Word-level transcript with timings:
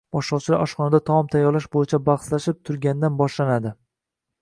boshlovchilar 0.15 0.63
oshxonada 0.63 1.01
taom 1.09 1.29
tayyorlash 1.35 1.69
bo’yicha 1.77 2.01
baxslashib 2.09 2.61
turgandan 2.71 3.23
boshlanadi. 3.25 3.79